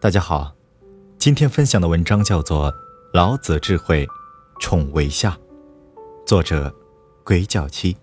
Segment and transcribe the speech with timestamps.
[0.00, 0.54] 大家好，
[1.18, 2.72] 今天分享的文章叫做
[3.12, 4.06] 《老子智慧，
[4.60, 5.30] 宠为下》，
[6.24, 6.72] 作者
[7.24, 7.96] 鬼脚七。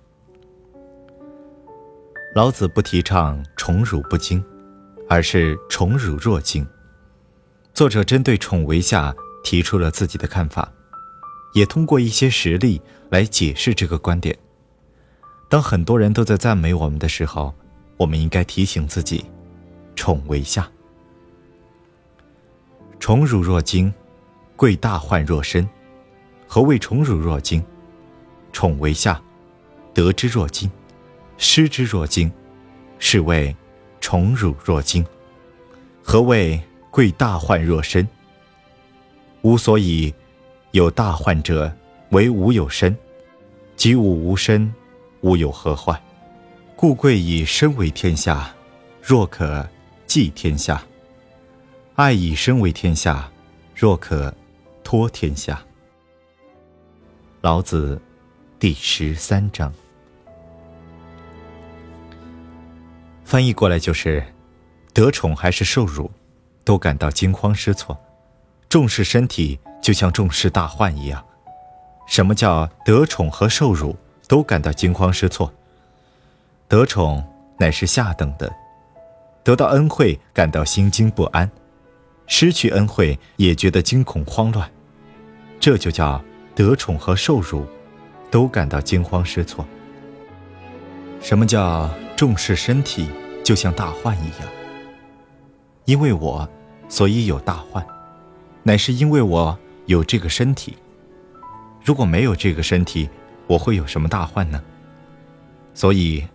[2.35, 4.43] 老子不提倡宠辱不惊，
[5.07, 6.67] 而是宠辱若惊。
[7.73, 10.69] 作者针对宠为下提出了自己的看法，
[11.53, 14.37] 也通过一些实例来解释这个观点。
[15.47, 17.55] 当很多人都在赞美我们的时候，
[17.95, 19.23] 我们应该提醒自己，
[19.95, 20.69] 宠为下。
[22.99, 23.93] 宠辱若惊，
[24.55, 25.67] 贵大患若身。
[26.47, 27.63] 何谓宠辱若惊？
[28.51, 29.21] 宠为下，
[29.93, 30.69] 得之若惊，
[31.37, 32.31] 失之若惊，
[32.99, 33.55] 是谓
[33.99, 35.05] 宠辱若惊。
[36.01, 38.07] 何谓贵大患若身？
[39.41, 40.13] 吾所以
[40.71, 41.71] 有大患者，
[42.09, 42.95] 为吾有身。
[43.75, 44.73] 及吾无身，
[45.21, 46.01] 吾有何患？
[46.77, 48.55] 故贵以身为天下，
[49.01, 49.67] 若可
[50.07, 50.81] 寄天下。
[51.95, 53.31] 爱以身为天下，
[53.73, 54.33] 若可
[54.83, 55.61] 托天下。
[57.39, 58.01] 老子
[58.59, 59.73] 第十三章
[63.23, 64.21] 翻译过来就是：
[64.93, 66.11] 得宠还是受辱，
[66.65, 67.95] 都感到惊慌失措；
[68.67, 71.25] 重视身体，就像重视大患一样。
[72.07, 73.95] 什么叫得宠和受辱
[74.27, 75.49] 都感到惊慌失措？
[76.67, 77.25] 得宠
[77.57, 78.53] 乃是下等的，
[79.45, 81.49] 得到恩惠感到心惊不安。
[82.27, 84.69] 失去恩惠也觉得惊恐慌乱，
[85.59, 86.23] 这就叫
[86.55, 87.65] 得宠和受辱，
[88.31, 89.65] 都感到惊慌失措。
[91.21, 93.07] 什么叫重视身体
[93.43, 94.49] 就像大患一样？
[95.85, 96.47] 因为我，
[96.89, 97.85] 所以有大患，
[98.63, 100.75] 乃是因为我有这个身体。
[101.83, 103.07] 如果没有这个身体，
[103.45, 104.61] 我会有什么大患呢？
[105.75, 106.25] 所以，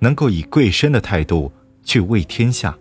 [0.00, 1.52] 能够以贵身的态度
[1.84, 2.76] 去为天下。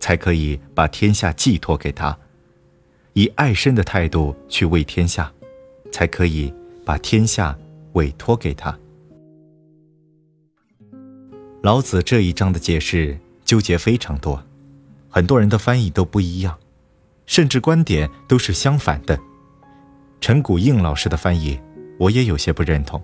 [0.00, 2.16] 才可以把天下寄托给他，
[3.12, 5.32] 以爱身的态度去为天下，
[5.92, 6.52] 才可以
[6.84, 7.56] 把天下
[7.92, 8.76] 委托给他。
[11.62, 14.42] 老子这一章的解释纠结非常多，
[15.08, 16.56] 很多人的翻译都不一样，
[17.26, 19.18] 甚至观点都是相反的。
[20.20, 21.58] 陈谷应老师的翻译，
[21.98, 23.02] 我也有些不认同。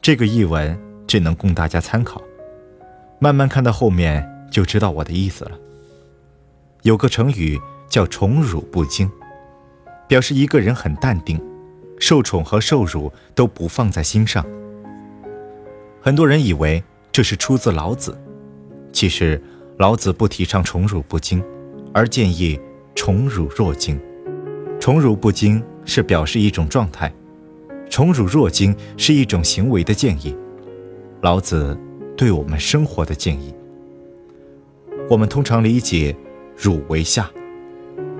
[0.00, 2.20] 这个译文只能供大家参考，
[3.18, 5.58] 慢慢看到后面就知道我的意思了。
[6.82, 9.08] 有个成语叫“宠辱不惊”，
[10.08, 11.40] 表示一个人很淡定，
[12.00, 14.44] 受宠和受辱都不放在心上。
[16.00, 16.82] 很多人以为
[17.12, 18.20] 这是出自老子，
[18.92, 19.40] 其实
[19.78, 21.40] 老子不提倡宠辱不惊，
[21.94, 22.58] 而建议
[22.96, 23.96] 宠辱若惊。
[24.80, 27.12] 宠辱不惊是表示一种状态，
[27.88, 30.36] 宠辱若惊是一种行为的建议。
[31.20, 31.78] 老子
[32.16, 33.54] 对我们生活的建议，
[35.08, 36.16] 我们通常理解。
[36.56, 37.30] 辱为下，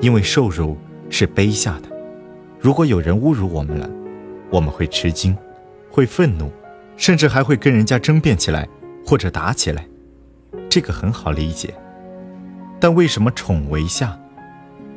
[0.01, 0.77] 因为受辱
[1.11, 1.89] 是卑下的。
[2.59, 3.89] 如果有人侮辱我们了，
[4.51, 5.37] 我们会吃惊，
[5.91, 6.51] 会愤怒，
[6.97, 8.69] 甚至还会跟人家争辩起来，
[9.05, 9.87] 或者打起来。
[10.69, 11.75] 这个很好理解。
[12.81, 14.19] 但为什么宠为下？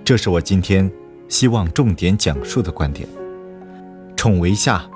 [0.03, 0.91] 这是我今天
[1.27, 3.07] 希望重点讲述的观点。
[4.15, 4.87] 宠为下，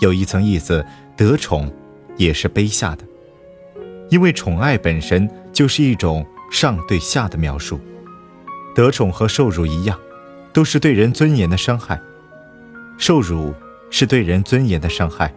[0.00, 0.84] 有一层意思，
[1.16, 1.72] 得宠
[2.16, 3.04] 也是卑下的，
[4.10, 6.26] 因为宠爱本身就是一种。
[6.50, 7.80] 上对下的描述，
[8.74, 9.98] 得宠和受辱一样，
[10.52, 12.00] 都是对人尊严的伤害。
[12.96, 13.54] 受辱
[13.90, 15.32] 是对人尊严的伤害，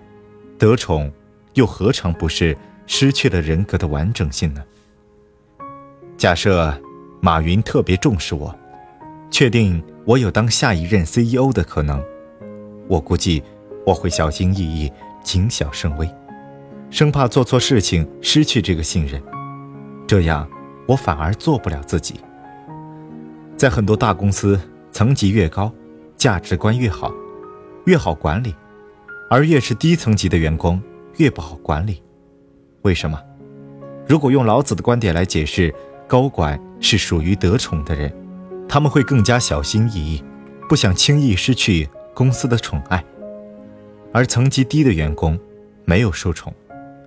[0.57, 1.11] 得宠
[1.53, 2.57] 又何尝不是
[2.87, 4.63] 失去了人格的完整性呢？
[6.17, 6.73] 假设
[7.19, 8.55] 马云特别重视我，
[9.29, 12.03] 确定我有当下一任 CEO 的可能，
[12.87, 13.43] 我估计
[13.85, 14.91] 我会小心翼翼、
[15.23, 16.09] 谨小慎微，
[16.89, 19.21] 生怕做错事情失去这个信任，
[20.07, 20.49] 这样。
[20.87, 22.15] 我反而做不了自己。
[23.55, 24.59] 在很多大公司，
[24.91, 25.71] 层级越高，
[26.17, 27.11] 价值观越好，
[27.85, 28.51] 越好管理；
[29.29, 30.81] 而越是低层级的员工，
[31.17, 32.01] 越不好管理。
[32.81, 33.21] 为什么？
[34.07, 35.73] 如果用老子的观点来解释，
[36.07, 38.11] 高管是属于得宠的人，
[38.67, 40.23] 他们会更加小心翼翼，
[40.67, 42.99] 不想轻易失去公司的宠爱；
[44.11, 45.39] 而层级低的员工，
[45.85, 46.51] 没有受宠，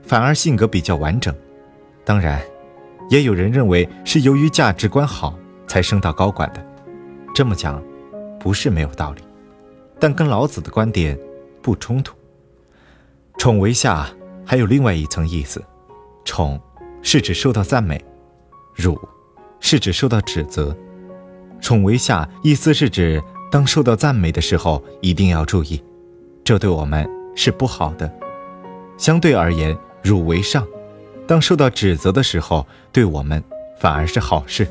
[0.03, 1.35] 反而性格比较完整。
[2.05, 2.41] 当然。
[3.11, 6.67] 也有人认为是由于价值观好才升到高管的，
[7.35, 7.83] 这么讲
[8.41, 9.23] 不是没有道理，
[9.99, 11.19] 但跟老子的观点
[11.63, 12.15] 不冲突。
[13.39, 14.09] 宠为下
[14.45, 15.63] 还有另外一层意思，
[16.25, 16.61] 宠
[17.03, 18.03] 是指受到赞美，
[18.75, 18.99] 辱
[19.61, 20.77] 是指受到指责。
[21.61, 25.83] 宠为下意思是指当受到赞美的时候一定要注意，
[26.45, 28.13] 这对我们是不好的。
[28.97, 30.67] 相对而言，辱为上。
[31.27, 33.43] 当受到指责的时候，对我们
[33.79, 34.67] 反而是好事。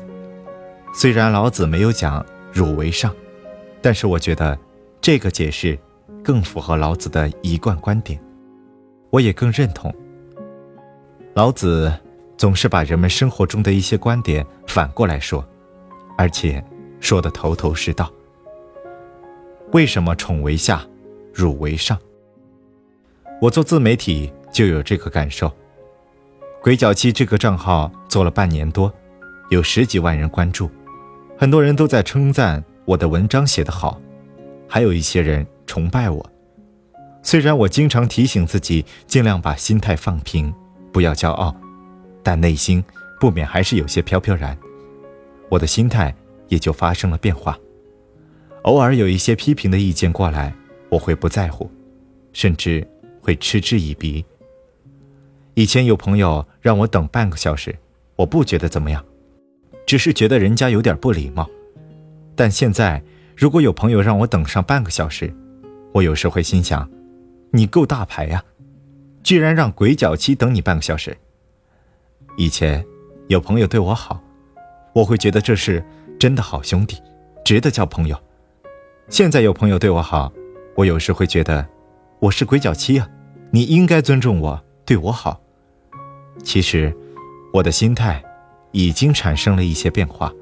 [0.94, 3.14] 虽然老子没有讲汝为上，
[3.82, 4.56] 但是我觉得
[5.00, 5.78] 这个解释
[6.22, 8.20] 更符合老子的一贯观点，
[9.10, 9.92] 我也更认同。
[11.34, 11.92] 老子
[12.36, 15.44] 总是把人们生活中的一些观点反过来说，
[16.16, 16.64] 而且
[17.00, 18.08] 说的头头是道。
[19.72, 20.86] 为什么宠为下，
[21.32, 21.98] 辱为上？
[23.40, 25.52] 我做自媒体就有这个感受。
[26.64, 28.90] 鬼脚七这个账号做了半年多，
[29.50, 30.70] 有十几万人关注，
[31.36, 34.00] 很多人都在称赞我的文章写得好，
[34.66, 36.32] 还有一些人崇拜我。
[37.22, 40.50] 虽然我经常提醒自己尽量把心态放平，
[40.90, 41.54] 不要骄傲，
[42.22, 42.82] 但内心
[43.20, 44.56] 不免还是有些飘飘然。
[45.50, 46.14] 我的心态
[46.48, 47.58] 也就发生了变化。
[48.62, 50.50] 偶尔有一些批评的意见过来，
[50.88, 51.70] 我会不在乎，
[52.32, 52.88] 甚至
[53.20, 54.24] 会嗤之以鼻。
[55.54, 57.74] 以前有朋友让我等半个小时，
[58.16, 59.04] 我不觉得怎么样，
[59.86, 61.48] 只是觉得人家有点不礼貌。
[62.34, 63.00] 但现在，
[63.36, 65.32] 如果有朋友让我等上半个小时，
[65.92, 66.90] 我有时会心想：
[67.52, 68.42] 你够大牌呀，
[69.22, 71.16] 居然让鬼脚七等你半个小时。
[72.36, 72.84] 以前
[73.28, 74.20] 有朋友对我好，
[74.92, 75.84] 我会觉得这是
[76.18, 77.00] 真的好兄弟，
[77.44, 78.18] 值得交朋友。
[79.08, 80.32] 现在有朋友对我好，
[80.74, 81.64] 我有时会觉得，
[82.18, 83.08] 我是鬼脚七啊，
[83.52, 85.40] 你应该尊重我，对我好。
[86.44, 86.94] 其实，
[87.52, 88.22] 我的心态
[88.70, 90.32] 已经产生了一些变化，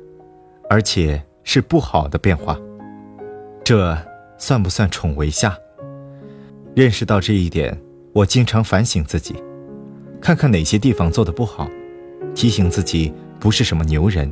[0.69, 2.58] 而且是不好的变化。
[3.64, 3.96] 这
[4.37, 5.56] 算不算宠为下？
[6.75, 7.81] 认识到这一点，
[8.12, 9.37] 我经常反省自己，
[10.20, 11.69] 看看哪些地方做的不好，
[12.34, 14.31] 提醒自己不是什么牛人，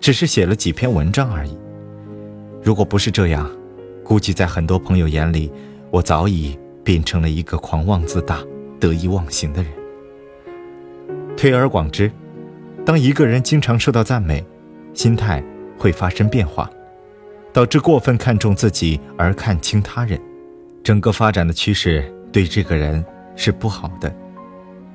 [0.00, 1.58] 只是写了几篇文章而已。
[2.62, 3.50] 如果不是这样，
[4.04, 5.50] 估计在很多朋友眼里，
[5.90, 8.40] 我早已变成了一个狂妄自大、
[8.78, 9.72] 得意忘形的人。
[11.38, 12.10] 推而广之，
[12.84, 14.44] 当一个人经常受到赞美，
[14.92, 15.40] 心态
[15.78, 16.68] 会发生变化，
[17.52, 20.20] 导致过分看重自己而看轻他人，
[20.82, 23.04] 整个发展的趋势对这个人
[23.36, 24.12] 是不好的。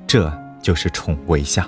[0.06, 0.30] 这
[0.62, 1.66] 就是宠为下。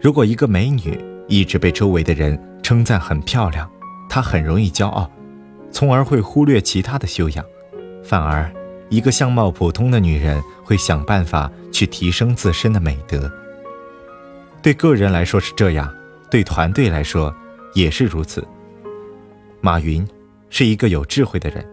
[0.00, 0.98] 如果一个美女
[1.28, 3.70] 一直被周围的人称赞很漂亮，
[4.08, 5.10] 她很容易骄傲。
[5.70, 7.44] 从而会忽略其他的修养，
[8.02, 8.50] 反而
[8.88, 13.30] 一个相貌普通的女人会想办法去提升自身的美德。
[14.70, 15.92] 对个人来说是这样，
[16.30, 17.34] 对团队来说
[17.74, 18.46] 也是如此。
[19.60, 20.06] 马云
[20.48, 21.66] 是一个有智慧的人。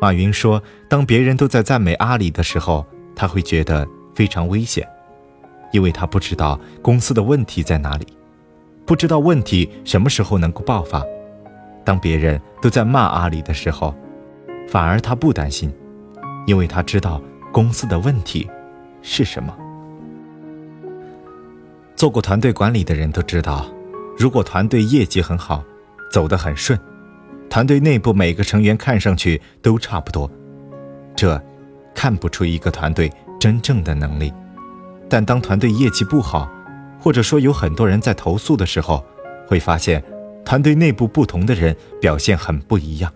[0.00, 2.84] 马云说，当别人都在赞美阿里的时候，
[3.14, 4.84] 他会觉得非常危险，
[5.70, 8.04] 因为他不知道公司的问题在哪里，
[8.84, 11.04] 不知道问题什么时候能够爆发。
[11.84, 13.94] 当别人都在骂阿里的时候，
[14.66, 15.72] 反而他不担心，
[16.44, 18.50] 因为他知道公司的问题
[19.00, 19.56] 是什么。
[21.96, 23.66] 做过团队管理的人都知道，
[24.18, 25.64] 如果团队业绩很好，
[26.12, 26.78] 走得很顺，
[27.48, 30.30] 团队内部每个成员看上去都差不多，
[31.16, 31.42] 这
[31.94, 33.10] 看不出一个团队
[33.40, 34.32] 真正的能力。
[35.08, 36.50] 但当团队业绩不好，
[37.00, 39.04] 或者说有很多人在投诉的时候，
[39.48, 40.02] 会发现。
[40.44, 43.12] 团队内部不同的人表现很不一样，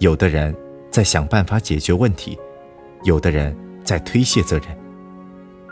[0.00, 0.52] 有的人
[0.90, 2.36] 在想办法解决问题，
[3.04, 4.76] 有的人在推卸责任。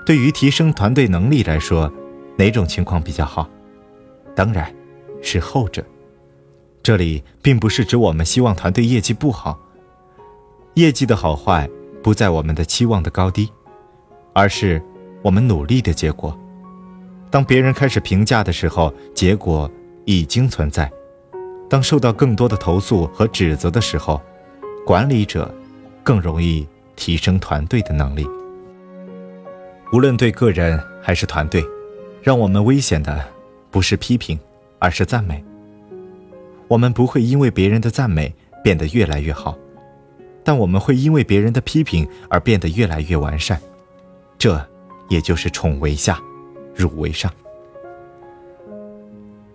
[0.07, 1.93] 对于提升团队能力来说，
[2.39, 3.47] 哪种情况比较好？
[4.35, 4.75] 当然，
[5.21, 5.85] 是后者。
[6.83, 9.59] 这里并不是指我们希望团队业绩不好，
[10.75, 11.69] 业绩的好坏
[12.03, 13.53] 不在我们的期望的高低，
[14.33, 14.83] 而是
[15.21, 16.35] 我们努力的结果。
[17.29, 19.71] 当别人开始评价的时候，结果。
[20.11, 20.91] 已经存在。
[21.69, 24.19] 当受到更多的投诉和指责的时候，
[24.87, 25.55] 管理者
[26.03, 26.67] 更容易
[26.97, 28.27] 提升团队的能力。
[29.93, 31.63] 无论对个人还是团队，
[32.23, 33.25] 让我们危险的
[33.71, 34.39] 不是批评，
[34.79, 35.43] 而是赞美。
[36.67, 39.57] 我们不会因为别人的赞美变得越来越好，
[40.45, 43.61] 但我们会因为别人的批评而变得越来越完善。
[44.37, 44.63] 这
[45.09, 46.21] 也就是宠为下，
[46.75, 47.33] 辱为上。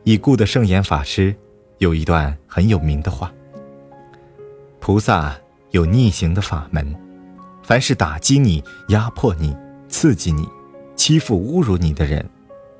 [0.04, 1.34] 已故的圣严法师
[1.78, 3.32] 有一段很有名的话
[4.82, 5.36] ：“菩萨
[5.72, 6.96] 有逆行的法门，
[7.62, 9.56] 凡是打击你、压迫你、
[9.88, 10.46] 刺激你、
[10.96, 12.28] 欺负、侮辱你的人，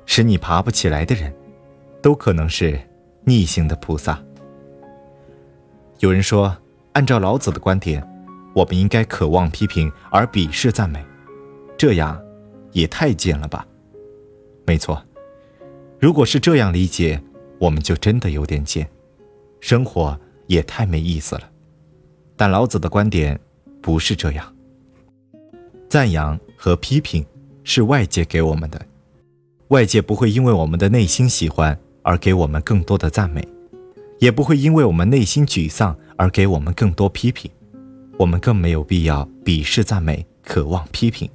[0.06, 1.32] 使你爬不起来的人，
[2.02, 2.78] 都可能是
[3.24, 4.22] 逆行的菩萨。”
[6.00, 6.56] 有人说，
[6.92, 8.06] 按照老子的观点，
[8.54, 11.02] 我们应该渴望批评而鄙视赞美，
[11.76, 12.20] 这样
[12.72, 13.66] 也太贱了吧？
[14.66, 15.02] 没错。
[15.98, 17.22] 如果是这样理解，
[17.58, 18.86] 我们就真的有点贱，
[19.60, 21.42] 生活也太没意思了。
[22.36, 23.38] 但老子的观点
[23.80, 24.54] 不是这样。
[25.88, 27.24] 赞扬和批评
[27.62, 28.84] 是外界给我们的，
[29.74, 33.44] 外界不会因为我们的内心喜欢而给我们更多的赞美，
[34.20, 37.50] 也不会因为我们内心沮丧而给我们更多批评。
[38.16, 41.28] 我们更没有必要鄙视赞美，渴望批评。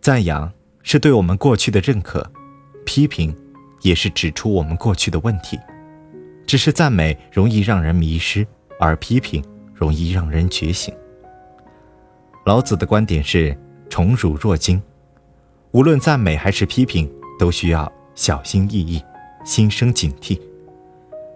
[0.00, 2.28] 赞扬是对我们过去的认可，
[2.84, 3.32] 批评
[3.82, 5.56] 也是指出我们过去的问题。
[6.48, 8.44] 只是赞美容易让人迷失，
[8.80, 9.40] 而批评
[9.72, 10.92] 容易让人觉醒。
[12.44, 13.56] 老子的观点是
[13.88, 14.82] “宠辱若惊”，
[15.70, 17.08] 无论赞美还是批评，
[17.40, 19.02] 都需要小心翼翼，
[19.44, 20.38] 心生警惕。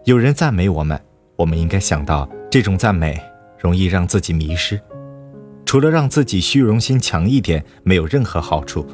[0.05, 1.01] 有人赞美我们，
[1.35, 3.19] 我们应该想到这种赞美。
[3.59, 4.79] 容易让自己迷失，
[5.65, 8.87] 除了让自己虚荣心强一点，没有任何好处。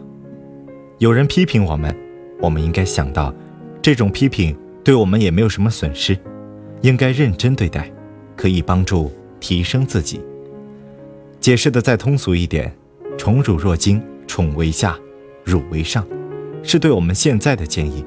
[0.99, 1.93] 有人批评我们，
[2.41, 3.35] 我们应该想到，
[3.83, 6.17] 这种批评对我们也没有什么损失，
[6.83, 7.91] 应该认真对待，
[8.37, 10.21] 可以帮助提升自己。
[11.41, 12.73] 解释的再通俗一点，
[13.19, 14.97] 宠辱若惊，宠为下，
[15.43, 16.07] 辱为上，
[16.63, 18.05] 是对我们现在的建议，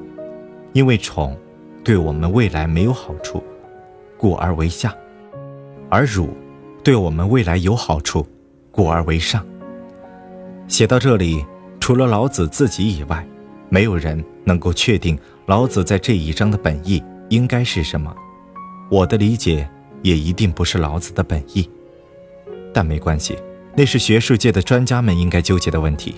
[0.72, 1.36] 因为宠
[1.82, 3.42] 对我们未来没有好处，
[4.16, 4.94] 故而为下，
[5.88, 6.28] 而辱。
[6.82, 8.26] 对我们未来有好处，
[8.70, 9.42] 故而为上。
[10.68, 11.42] 写到这里，
[11.80, 13.26] 除了老子自己以外，
[13.70, 18.14] 没有人能够确定老子在这一章的本意应该是什么。
[18.90, 19.66] 我的理解
[20.02, 21.66] 也一定不是老子的本意，
[22.70, 23.34] 但没关系，
[23.74, 26.16] 那是学术界的专家们应该纠结的问题。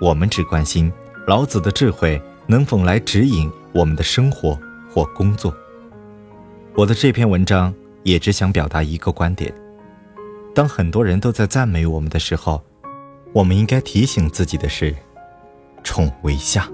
[0.00, 0.90] 我们只关心
[1.26, 4.58] 老子的智慧能否来指引我们的生活
[4.92, 5.54] 或工作。
[6.74, 7.72] 我的这篇文章
[8.02, 9.52] 也只想表达一个观点。
[10.54, 12.62] 当很多人都在赞美我们的时候，
[13.32, 14.94] 我们应该提醒自己的是：
[15.84, 16.68] 宠为下。